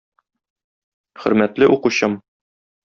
[1.21, 2.21] Хөрмәтле укучым!